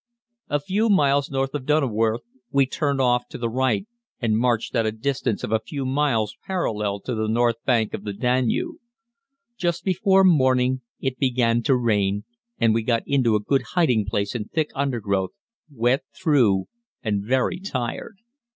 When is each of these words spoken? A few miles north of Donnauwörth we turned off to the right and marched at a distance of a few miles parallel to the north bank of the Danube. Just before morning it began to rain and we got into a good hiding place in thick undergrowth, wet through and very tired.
A 0.49 0.59
few 0.59 0.89
miles 0.89 1.29
north 1.29 1.53
of 1.53 1.67
Donnauwörth 1.67 2.21
we 2.49 2.65
turned 2.65 2.99
off 2.99 3.27
to 3.27 3.37
the 3.37 3.51
right 3.51 3.85
and 4.19 4.35
marched 4.35 4.75
at 4.75 4.87
a 4.87 4.91
distance 4.91 5.43
of 5.43 5.51
a 5.51 5.59
few 5.59 5.85
miles 5.85 6.35
parallel 6.47 6.99
to 7.01 7.13
the 7.13 7.27
north 7.27 7.63
bank 7.65 7.93
of 7.93 8.03
the 8.03 8.11
Danube. 8.13 8.77
Just 9.59 9.83
before 9.83 10.23
morning 10.23 10.81
it 10.99 11.19
began 11.19 11.61
to 11.61 11.75
rain 11.77 12.23
and 12.57 12.73
we 12.73 12.81
got 12.81 13.03
into 13.05 13.35
a 13.35 13.39
good 13.43 13.61
hiding 13.73 14.03
place 14.07 14.33
in 14.33 14.45
thick 14.45 14.71
undergrowth, 14.73 15.33
wet 15.71 16.01
through 16.19 16.65
and 17.03 17.23
very 17.23 17.59
tired. 17.59 18.17